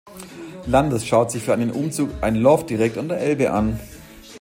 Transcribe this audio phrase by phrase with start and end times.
[0.65, 3.79] Landers schaut sich für einen Umzug ein Loft direkt an der Elbe an.